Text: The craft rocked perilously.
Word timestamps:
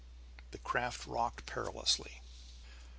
The 0.49 0.57
craft 0.57 1.05
rocked 1.05 1.45
perilously. 1.45 2.23